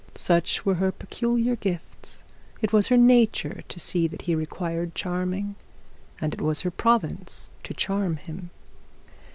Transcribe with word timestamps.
Such 0.15 0.65
were 0.65 0.73
her 0.81 0.91
peculiar 0.91 1.55
gifts. 1.55 2.23
It 2.59 2.73
was 2.73 2.87
her 2.87 2.97
nature 2.97 3.61
to 3.69 3.79
see 3.79 4.07
that 4.07 4.23
he 4.23 4.33
required 4.33 4.95
charming, 4.95 5.53
and 6.19 6.33
it 6.33 6.41
was 6.41 6.61
her 6.61 6.71
province 6.71 7.51
to 7.61 7.75
charm 7.75 8.15
him. 8.15 8.49